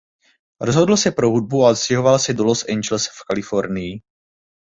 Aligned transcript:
Rozhodl 0.61 0.97
se 0.97 1.11
pro 1.11 1.29
hudbu 1.29 1.65
a 1.65 1.69
odstěhoval 1.69 2.19
se 2.19 2.33
do 2.33 2.43
Los 2.43 2.65
Angeles 2.69 3.05
v 3.07 3.23
Kalifornii. 3.29 4.01